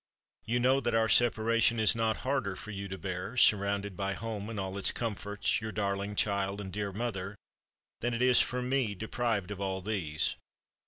[0.45, 4.49] You know that our separation is not harder for you to bear, surrounded by home
[4.49, 7.35] and all its comforts, your darling child and dear mother,
[7.99, 10.37] than it is for me deprived of all these.